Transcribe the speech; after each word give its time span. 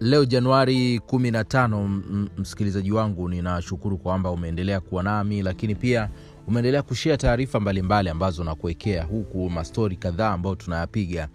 leo 0.00 0.24
januari 0.24 0.98
15 0.98 2.28
msikilizaji 2.38 2.92
wangu 2.92 3.28
ninashukuru 3.28 3.98
kwamba 3.98 4.30
umeendelea 4.30 4.80
kuwa 4.80 5.02
nami 5.02 5.42
lakini 5.42 5.74
pia 5.74 6.08
umeendelea 6.46 6.82
kushea 6.82 7.16
taarifa 7.16 7.60
mbalimbali 7.60 8.08
ambazo 8.08 8.44
nakuwekea 8.44 9.04
huku 9.04 9.50
mastori 9.50 9.96
kadhaa 9.96 10.30
ambayo 10.32 10.54
tunayapiga. 10.54 11.28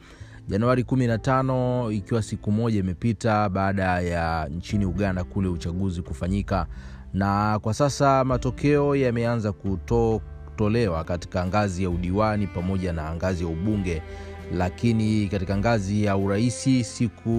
Januari 0.48 0.84
15 0.84 1.92
ikiwa 1.94 2.22
siku 2.24 2.52
moja 2.52 2.80
imepita 2.80 3.50
baada 3.50 4.02
ya 4.02 4.48
nchini 4.58 4.86
uganda 4.86 5.24
kule 5.24 5.48
uchaguzi 5.48 6.02
kufanyika 6.02 6.68
na 7.14 7.60
kwa 7.60 7.74
sasa 7.74 8.24
matokeo 8.24 8.96
yameanza 8.96 9.52
kutolewa 9.52 11.04
katika 11.04 11.46
ngazi 11.48 11.84
ya 11.84 11.90
udiwani 11.90 12.48
pamoja 12.48 12.94
na 12.94 13.16
ngazi 13.16 13.44
ya 13.44 13.50
ubunge 13.50 14.02
lakini 14.54 15.28
katika 15.28 15.58
ngazi 15.58 16.04
ya 16.04 16.18
urahisi 16.18 16.84
siku 16.84 17.30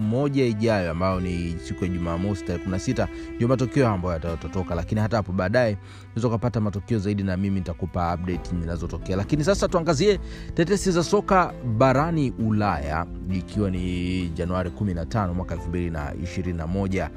moja 0.00 0.44
ijayo 0.44 0.90
ambayo 0.90 1.20
ni 1.20 1.56
siku 1.64 1.84
ya 1.84 1.90
jumamosi 1.90 2.44
tarehe 2.44 2.64
16 2.70 3.06
ndio 3.36 3.48
matokeo 3.48 3.88
ambayo 3.88 4.14
yatatotoka. 4.14 4.74
Lakini 4.74 5.00
hata 5.00 5.16
hapo 5.16 5.32
baadaye 5.32 5.78
unaweza 6.06 6.28
ukapata 6.28 6.60
matokeo 6.60 6.98
zaidi 6.98 7.22
na 7.22 7.36
mimi 7.36 7.58
nitakupa 7.58 8.14
update 8.14 8.50
zinazotokea. 8.60 9.16
Lakini 9.16 9.44
sasa 9.44 9.68
tuangazie 9.68 10.20
tetesi 10.54 10.92
za 10.92 11.02
soka 11.04 11.52
barani 11.78 12.30
ulaya 12.30 13.06
ikiwa 13.32 13.70
ni 13.70 14.28
januari 14.28 14.70
15 14.70 15.34
mwaka 15.34 15.54
221 15.54 17.08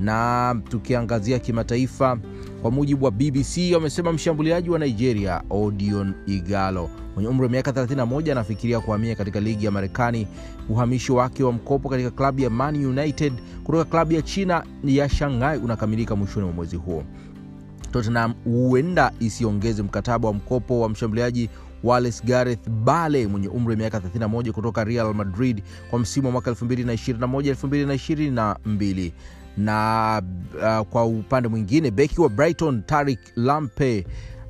na 0.00 0.56
tukiangazia 0.68 1.38
kimataifa 1.38 2.18
kwa 2.62 2.70
mujibu 2.70 3.04
wa 3.04 3.10
bbc 3.10 3.72
wamesema 3.74 4.12
mshambuliaji 4.12 4.70
wa 4.70 4.78
nigeria 4.78 5.42
odion 5.50 6.14
igalo 6.26 6.90
mwenye 7.14 7.28
umri 7.28 7.42
wa 7.44 7.48
miaka 7.50 7.70
31 7.70 8.30
anafikiria 8.32 8.80
kuhamia 8.80 9.14
katika 9.14 9.40
ligi 9.40 9.64
ya 9.64 9.70
marekani. 9.70 10.26
Uhamisho 10.68 11.14
wake 11.14 11.42
wa 11.44 11.52
mkopo 11.52 11.88
katika 11.88 12.10
klabu 12.10 12.40
ya 12.40 12.50
man 12.50 12.84
united 12.86 13.32
kutoka 13.64 13.84
klabu 13.84 14.12
ya 14.12 14.22
china 14.22 14.64
ya 14.84 15.08
shanghai 15.08 15.58
unakamilika 15.58 16.16
mwishoni 16.16 16.46
mwa 16.46 16.54
mwezi 16.54 16.76
huo. 16.76 17.04
Tottenham 17.92 18.34
huenda 18.44 19.12
isiongeze 19.20 19.82
mkataba 19.82 20.28
wa 20.28 20.34
mkopo 20.34 20.80
wa 20.80 20.88
mshambuliaji 20.88 21.50
Wallace 21.84 22.24
Gareth 22.26 22.68
Bale 22.70 23.26
mwenye 23.26 23.48
umri 23.48 23.70
wa 23.70 23.76
miaka 23.76 23.98
31 23.98 24.50
kutoka 24.52 24.84
Real 24.84 25.14
Madrid 25.14 25.62
kwa 25.90 25.98
msimu 25.98 26.26
wa 26.26 26.32
mwaka 26.32 26.50
2021-2022 26.50 29.10
na 29.56 30.22
uh, 30.56 30.86
kwa 30.86 31.04
upande 31.04 31.48
mwingine 31.48 31.90
beki 31.90 32.20
wa 32.20 32.28
Brighton 32.28 32.82
tarik 32.82 33.20
Lampe 33.36 34.06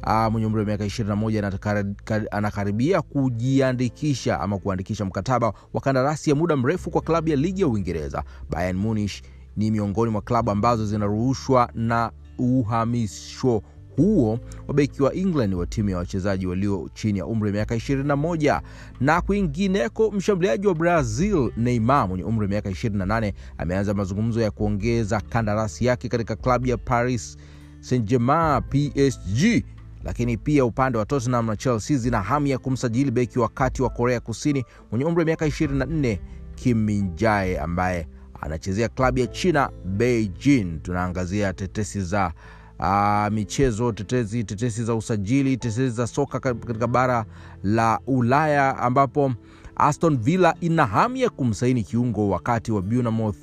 uh, 0.06 0.32
mwenye 0.32 0.46
umri 0.46 0.60
wa 0.60 0.66
miaka 0.66 0.84
21 0.84 2.26
anakaribia 2.30 3.02
kujiandikisha 3.02 4.40
ama 4.40 4.58
kuandikisha 4.58 5.04
mkataba 5.04 5.52
wa 5.72 5.80
kandarasi 5.80 6.30
ya 6.30 6.36
muda 6.36 6.56
mrefu 6.56 6.90
kwa 6.90 7.02
klabu 7.02 7.28
ya 7.28 7.36
ligi 7.36 7.60
ya 7.60 7.68
Uingereza. 7.68 8.24
Bayern 8.50 8.76
Munich 8.78 9.22
ni 9.56 9.70
miongoni 9.70 10.10
mwa 10.12 10.22
klabu 10.22 10.50
ambazo 10.50 10.86
zinaruhushwa 10.86 11.70
na 11.74 12.10
uhamisho 12.38 13.62
huo 13.96 14.38
wa 14.68 14.74
beki 14.74 15.02
wa 15.02 15.14
england 15.14 15.54
wa 15.54 15.66
timu 15.66 15.90
ya 15.90 15.96
wachezaji 15.98 16.46
walio 16.46 16.90
chini 16.94 17.18
ya 17.18 17.26
umri 17.26 17.46
wa 17.48 17.52
miaka 17.52 17.76
21 17.76 18.60
na 19.00 19.20
kwingineko 19.20 20.10
mshambuliaji 20.10 20.66
wa 20.66 20.74
brazil 20.74 21.50
neymar 21.56 22.08
mwenye 22.08 22.24
umri 22.24 22.42
wa 22.44 22.48
miaka 22.48 22.70
28 22.70 23.32
ameanza 23.58 23.94
mazungumzo 23.94 24.40
ya 24.40 24.50
kuongeza 24.50 25.20
kandarasi 25.20 25.84
yake 25.86 26.08
katika 26.08 26.36
klabu 26.36 26.66
ya 26.66 26.76
paris 26.76 27.36
saint 27.80 28.04
germain 28.08 28.62
psg 28.62 29.64
lakini 30.04 30.36
pia 30.36 30.64
upande 30.64 30.98
wa 30.98 31.06
tottenham 31.06 31.46
na 31.46 31.56
chelsea 31.56 31.96
zina 31.96 32.22
hamu 32.22 32.46
ya 32.46 32.58
kumsajili 32.58 33.10
beki 33.10 33.38
wa 33.38 33.48
kati 33.48 33.82
wa 33.82 33.90
korea 33.90 34.20
kusini 34.20 34.64
mwenye 34.90 35.04
umri 35.04 35.18
wa 35.18 35.24
miaka 35.24 35.46
24 35.46 36.18
kim 36.54 36.78
minjae 36.84 37.58
ambaye 37.58 38.08
anachezea 38.40 38.88
klabu 38.88 39.18
ya 39.18 39.26
china 39.26 39.70
beijing. 39.84 40.78
Tunaangazia 40.82 41.52
tetesi 41.52 42.02
za 42.02 42.32
uh, 42.80 43.28
michezo 43.32 43.92
tetezi 43.92 44.44
tetesi 44.44 44.84
za 44.84 44.94
usajili 44.94 45.56
tetesi 45.56 45.90
za 45.90 46.06
soka 46.06 46.40
katika 46.40 46.86
bara 46.86 47.24
la 47.62 48.00
ulaya 48.06 48.78
ambapo 48.78 49.32
aston 49.76 50.16
villa 50.18 50.54
ina 50.60 50.86
hamu 50.86 51.16
ya 51.16 51.30
kumsaini 51.30 51.82
kiungo 51.82 52.28
wakati 52.28 52.72
wa 52.72 52.82
Bournemouth 52.82 53.36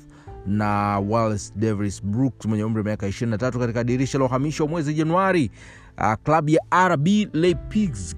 na 0.46 0.98
Wallace 0.98 1.52
Davis 1.56 2.04
Brooks 2.04 2.46
mwenye 2.46 2.64
umri 2.64 2.78
wa 2.78 2.84
miaka 2.84 3.08
23 3.08 3.58
katika 3.58 3.84
dirisha 3.84 4.18
la 4.18 4.24
uhamisho 4.24 4.64
wa 4.64 4.70
mwezi 4.70 4.94
Januari. 4.94 5.50
Uh, 5.98 6.12
klabu 6.24 6.50
ya 6.50 6.88
RB 6.88 7.06
Leipzig 7.32 8.16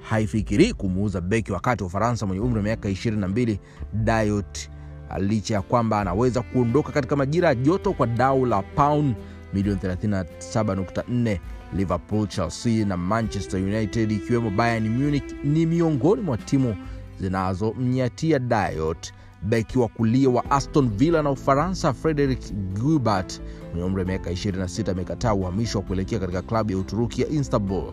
haifikirii 0.00 0.72
kumuuza 0.72 1.20
beki 1.20 1.52
wakati 1.52 1.82
wa 1.82 1.86
Ufaransa 1.86 2.26
mwenye 2.26 2.42
umri 2.42 2.56
wa 2.56 2.62
miaka 2.62 2.88
22 2.88 3.58
Diot 3.92 4.70
licha 5.18 5.54
ya 5.54 5.62
kwamba 5.62 6.00
anaweza 6.00 6.42
kuondoka 6.42 6.92
katika 6.92 7.16
majira 7.16 7.48
ya 7.48 7.54
joto 7.54 7.92
kwa 7.92 8.06
dau 8.06 8.46
la 8.46 8.62
pound 8.62 9.14
milioni 9.54 9.80
37.4 9.80 11.38
liverpool 11.76 12.28
chelsea 12.28 12.84
na 12.84 12.96
manchester 12.96 13.60
united 13.62 14.12
ikiwemo 14.12 14.50
bayern 14.50 14.88
munich 14.88 15.24
ni 15.44 15.66
miongoni 15.66 16.22
mwa 16.22 16.36
timu 16.38 16.76
zinazomnyatia 17.20 18.38
diot 18.38 19.12
beki 19.42 19.78
wa 19.78 19.88
kulia 19.88 20.30
wa 20.30 20.50
aston 20.50 20.90
villa 20.90 21.22
na 21.22 21.30
ufaransa 21.30 21.92
Frederic 21.92 22.52
gubert 22.80 23.40
mwenye 23.70 23.84
umri 23.86 24.00
wa 24.02 24.06
miaka 24.08 24.30
26 24.30 24.90
amekataa 24.90 25.34
uhamisho 25.34 25.78
wa 25.78 25.84
kuelekea 25.84 26.18
katika 26.18 26.42
klabu 26.42 26.72
ya 26.72 26.78
uturuki 26.78 27.22
ya 27.22 27.28
istanbul. 27.28 27.92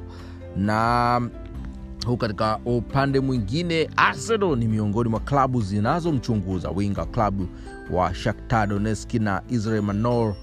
Na 0.57 1.21
huku 2.05 2.17
katika 2.17 2.59
upande 2.65 3.19
mwingine 3.19 3.89
arsenal 3.95 4.57
ni 4.57 4.67
miongoni 4.67 5.09
mwa 5.09 5.19
klabu 5.19 5.61
zinazomchunguza 5.61 6.69
winga 6.69 7.05
klabu 7.05 7.47
wa 7.91 8.13
shakhtar 8.13 8.67
donetsk 8.67 9.13
na 9.13 9.41
israel 9.49 9.81
manor 9.81 10.35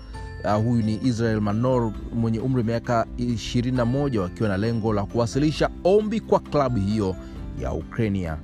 uh, 0.45 0.53
huyu 0.65 0.83
ni 0.83 1.01
israel 1.03 1.41
manor 1.41 1.93
mwenye 2.15 2.41
umri 2.41 2.59
wa 2.61 2.65
miaka 2.67 3.07
21 3.19 4.19
wakiwa 4.19 4.49
na 4.49 4.57
lengo 4.57 4.93
la 4.93 5.05
kuwasilisha 5.05 5.71
ombi 5.85 6.21
kwa 6.21 6.41
klabu 6.41 6.79
hiyo 6.81 7.17
ya 7.63 7.73
ukrainia 7.73 8.39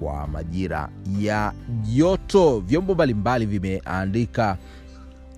kwa 0.00 0.26
majira 0.26 0.88
ya 1.20 1.52
joto. 1.94 2.60
Vyombo 2.60 2.94
mbalimbali 2.94 3.46
vimeandika 3.46 4.56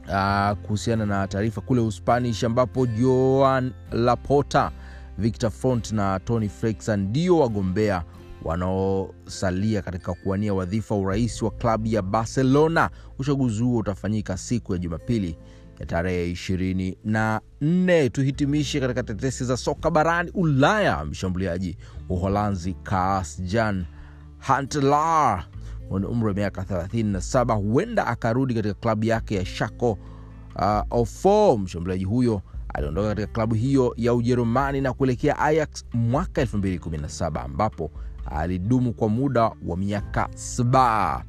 uh, 0.09 0.59
kuhusiana 0.67 1.07
na 1.07 1.27
taarifa 1.29 1.61
kule 1.61 1.81
uspanish 1.81 2.45
ambapo 2.45 2.87
joan 2.87 3.73
lapota 3.93 4.71
victor 5.19 5.51
Font 5.51 5.93
na 5.93 6.21
tony 6.21 6.49
frexa 6.49 6.97
ndio 6.97 7.39
wagombea 7.39 8.03
wanaosalia 8.45 9.83
katika 9.83 10.15
kuwania 10.15 10.55
wadhifa 10.55 10.95
wa 10.95 11.01
urais 11.01 11.43
wa 11.43 11.51
klabu 11.51 11.87
ya 11.87 12.03
barcelona. 12.03 12.91
Uchaguzi 13.19 13.63
huo 13.63 13.79
utafanyika 13.79 14.37
siku 14.37 14.73
ya 14.73 14.79
jumapili 14.79 15.37
ya 15.81 15.87
tarehe 15.87 16.31
ishirini 16.31 16.99
na 17.05 17.41
nne. 17.61 18.11
Tuhitimishe 18.11 18.81
katika 18.81 19.03
tetesi 19.03 19.45
za 19.45 19.57
soka 19.57 19.91
barani 19.91 20.31
ulaya 20.35 21.05
mshambuliaji 21.05 21.77
wa 22.09 22.17
uholanzi 22.17 22.75
kaas 22.83 23.43
jan 23.43 23.85
hantlar 24.39 25.45
mwenye 25.91 26.07
umri 26.07 26.29
wa 26.29 26.35
miaka 26.35 26.63
37 26.63 27.55
huenda 27.57 28.07
akarudi 28.07 28.55
katika 28.55 28.75
klabu 28.75 29.05
yake 29.05 29.35
ya 29.35 29.45
shako 29.45 29.99
uh, 30.57 30.81
ofo 30.91 31.59
mshambuliaji 31.59 32.05
huyo 32.05 32.43
aliondoka 32.75 33.09
katika 33.09 33.27
klabu 33.27 33.55
hiyo 33.55 33.95
ya 33.97 34.15
ujerumani 34.15 34.81
na 34.81 34.93
kuelekea 34.93 35.39
ayax 35.39 35.85
mwaka 35.93 36.45
217 36.45 37.45
ambapo 37.45 37.91
alidumu 38.31 38.93
kwa 38.93 39.09
muda 39.09 39.53
wa 39.67 39.77
miaka 39.77 40.29
saba 40.35 41.25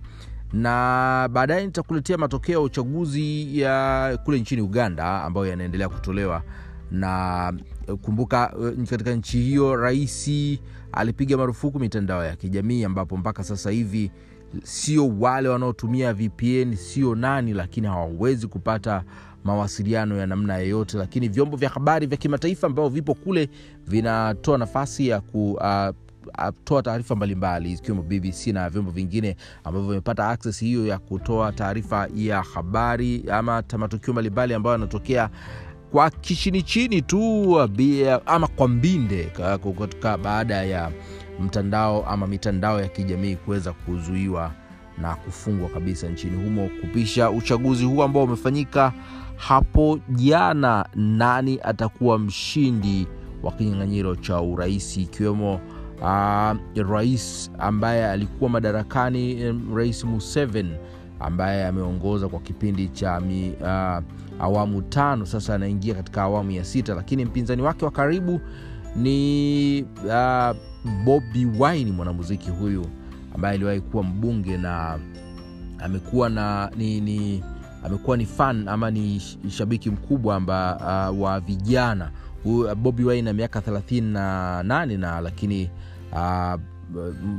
na 0.53 1.29
baadaye 1.31 1.65
nitakuletea 1.65 2.17
matokeo 2.17 2.53
ya 2.53 2.61
uchaguzi 2.61 3.59
ya 3.59 4.17
kule 4.25 4.39
nchini 4.39 4.61
uganda 4.61 5.23
ambayo 5.23 5.47
yanaendelea 5.47 5.89
kutolewa. 5.89 6.43
Na 6.91 7.53
kumbuka 8.01 8.53
katika 8.89 9.11
nchi 9.13 9.41
hiyo 9.41 9.75
raisi 9.75 10.59
alipiga 10.91 11.37
marufuku 11.37 11.79
mitandao 11.79 12.25
ya 12.25 12.35
kijamii 12.35 12.83
ambapo 12.83 13.17
mpaka 13.17 13.43
sasa 13.43 13.71
hivi 13.71 14.11
sio 14.63 15.07
wale 15.19 15.49
wanaotumia 15.49 16.13
vpn 16.13 16.75
sio 16.75 17.15
nani 17.15 17.53
lakini 17.53 17.87
hawawezi 17.87 18.47
kupata 18.47 19.03
mawasiliano 19.43 20.17
ya 20.17 20.27
namna 20.27 20.57
yeyote. 20.57 20.97
Lakini 20.97 21.27
vyombo 21.27 21.57
vya 21.57 21.69
habari 21.69 22.07
vya 22.07 22.17
kimataifa 22.17 22.67
ambavyo 22.67 22.89
vipo 22.89 23.13
kule 23.13 23.49
vinatoa 23.87 24.57
nafasi 24.57 25.07
ya 25.07 25.21
ku 25.21 25.51
uh, 25.53 25.89
toa 26.63 26.81
taarifa 26.81 27.15
mbalimbali 27.15 27.71
ikiwemo 27.71 28.03
bbc 28.03 28.47
na 28.47 28.69
vyombo 28.69 28.91
vingine 28.91 29.35
ambavyo 29.63 29.89
vimepata 29.89 30.29
access 30.29 30.59
hiyo 30.59 30.87
ya 30.87 30.97
kutoa 30.97 31.51
taarifa 31.51 32.07
ya 32.15 32.41
habari 32.41 33.23
ama 33.31 33.63
matukio 33.77 34.13
mbalimbali 34.13 34.53
ambayo 34.53 34.73
yanatokea 34.73 35.29
kwa 35.91 36.09
kichini 36.09 36.61
chini 36.63 37.01
tu 37.01 37.57
ama 38.25 38.47
kwa 38.47 38.67
mbinde 38.67 39.31
kutoka 39.61 40.17
baada 40.17 40.63
ya 40.63 40.91
mtandao 41.39 42.05
ama 42.05 42.27
mitandao 42.27 42.81
ya 42.81 42.87
kijamii 42.87 43.35
kuweza 43.35 43.73
kuzuiwa 43.73 44.51
na 44.97 45.15
kufungwa 45.15 45.69
kabisa 45.69 46.07
nchini 46.09 46.43
humo 46.43 46.69
kupisha 46.81 47.29
uchaguzi 47.31 47.85
huu 47.85 48.03
ambao 48.03 48.23
umefanyika 48.23 48.93
hapo 49.35 49.99
jana. 50.09 50.85
Nani 50.95 51.59
atakuwa 51.63 52.19
mshindi 52.19 53.07
wa 53.43 53.51
kinyang'anyiro 53.51 54.15
cha 54.15 54.41
urahisi 54.41 55.01
ikiwemo 55.01 55.59
uh, 56.01 56.89
rais 56.91 57.51
ambaye 57.59 58.05
alikuwa 58.09 58.49
madarakani 58.49 59.51
rais 59.75 60.03
Museveni 60.03 60.75
ambaye 61.19 61.67
ameongoza 61.67 62.27
kwa 62.29 62.39
kipindi 62.39 62.87
cha 62.87 63.19
mi, 63.19 63.53
uh, 63.61 64.03
awamu 64.39 64.81
tano. 64.81 65.25
Sasa 65.25 65.55
anaingia 65.55 65.93
katika 65.95 66.21
awamu 66.21 66.51
ya 66.51 66.63
sita 66.63 66.95
lakini 66.95 67.25
mpinzani 67.25 67.61
wake 67.61 67.85
wa 67.85 67.91
karibu 67.91 68.41
ni 68.95 69.81
uh, 70.05 70.55
bobi 71.05 71.45
wine 71.45 71.91
mwanamuziki 71.91 72.49
huyu 72.49 72.85
ambaye 73.35 73.55
aliwahi 73.55 73.81
kuwa 73.81 74.03
mbunge 74.03 74.57
na 74.57 74.99
amekuwa 75.79 76.29
na 76.29 76.71
ni, 76.77 77.01
ni 77.01 77.43
amekuwa 77.85 78.17
ni 78.17 78.25
fan 78.25 78.67
ama 78.67 78.91
ni 78.91 79.21
shabiki 79.49 79.89
mkubwa 79.89 80.35
amba, 80.35 81.09
uh, 81.11 81.21
wa 81.21 81.39
vijana 81.39 82.11
bobi 82.75 83.03
wine 83.03 83.21
na 83.21 83.33
miaka 83.33 83.59
38 83.59 84.97
na 84.97 85.21
lakini 85.21 85.69
uh, 86.11 86.55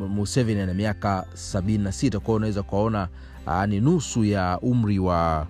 museveni 0.09 0.61
ana 0.61 0.75
miaka 0.75 1.27
76 1.35 2.19
kwao 2.19 2.37
unaweza 2.37 2.63
kuwaona 2.63 3.09
uh, 3.47 3.65
ni 3.65 3.81
nusu 3.81 4.25
ya 4.25 4.59
umri 4.63 4.99
wa 4.99 5.47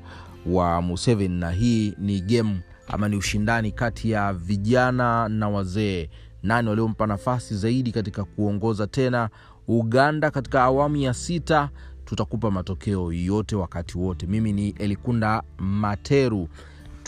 wa 0.47 0.83
museveni. 0.83 1.41
Na 1.41 1.51
hii 1.51 1.95
ni 1.99 2.21
game 2.21 2.61
ama 2.89 3.09
ni 3.09 3.17
ushindani 3.17 3.73
kati 3.73 4.11
ya 4.11 4.33
vijana 4.33 5.29
na 5.29 5.49
wazee. 5.49 6.11
Nani 6.43 6.69
waliompa 6.69 7.07
nafasi 7.07 7.57
zaidi 7.57 7.93
katika 7.93 8.25
kuongoza 8.25 8.87
tena 8.87 9.29
uganda 9.69 10.31
katika 10.31 10.63
awamu 10.63 10.97
ya 10.97 11.15
sita? 11.15 11.71
Tutakupa 12.05 12.51
matokeo 12.51 13.13
yote 13.13 13.57
wakati 13.57 13.99
wote. 13.99 14.27
Mimi 14.27 14.53
ni 14.53 14.69
elikunda 14.69 15.43
materu 15.59 16.49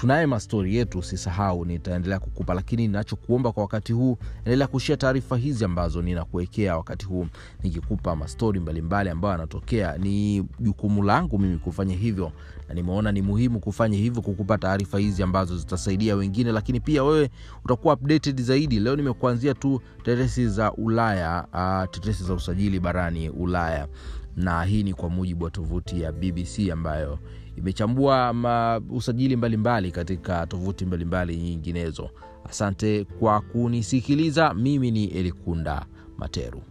tunaye 0.02 0.26
mastori 0.26 0.76
yetu 0.76 0.98
usisahau 0.98 1.64
nitaendelea 1.64 2.18
kukupa 2.18 2.54
lakini 2.54 2.86
ninachokuomba 2.86 3.52
kwa 3.52 3.62
wakati 3.62 3.92
huu 3.92 4.18
endelea 4.44 4.66
kushia 4.66 4.96
taarifa 4.96 5.36
hizi 5.36 5.64
ambazo 5.64 6.02
ninakuwekea 6.02 6.76
wakati 6.76 7.06
huu. 7.06 7.26
Nikikupa 7.62 8.16
mastori 8.16 8.60
mbalimbali 8.60 9.10
ambayo 9.10 9.32
yanatokea 9.32 9.98
ni 9.98 10.44
jukumu 10.60 11.02
langu 11.02 11.38
mimi 11.38 11.58
kufanya 11.58 11.94
hivyo 11.94 12.32
na 12.68 12.74
nimeona 12.74 13.12
ni 13.12 13.22
muhimu 13.22 13.60
kufanya 13.60 13.98
hivyo 13.98 14.22
kukupa 14.22 14.58
taarifa 14.58 14.98
hizi 14.98 15.22
ambazo 15.22 15.58
zitasaidia 15.58 16.16
wengine 16.16 16.52
lakini 16.52 16.80
pia 16.80 17.04
wewe 17.04 17.30
utakuwa 17.64 17.94
updated 17.94 18.40
zaidi. 18.42 18.80
Leo 18.80 18.96
nimekuanzia 18.96 19.54
tu 19.54 19.80
tetesi 20.04 20.48
za 20.48 20.72
ulaya 20.72 21.46
uh, 21.54 21.90
tetesi 21.90 22.24
za 22.24 22.34
usajili 22.34 22.80
barani 22.80 23.28
ulaya. 23.30 23.88
Na 24.36 24.64
hii 24.64 24.82
ni 24.82 24.94
kwa 24.94 25.10
mujibu 25.10 25.44
wa 25.44 25.50
tovuti 25.50 26.00
ya 26.02 26.12
bbc 26.12 26.70
ambayo 26.72 27.18
imechambua 27.56 28.80
usajili 28.90 29.36
mbalimbali 29.36 29.56
mbali 29.86 29.92
katika 29.92 30.46
tovuti 30.46 30.86
mbalimbali 30.86 31.36
nyinginezo. 31.36 32.10
Asante 32.44 33.04
kwa 33.04 33.40
kunisikiliza. 33.40 34.54
Mimi 34.54 34.90
ni 34.90 35.04
elikunda 35.04 35.86
materu 36.18 36.62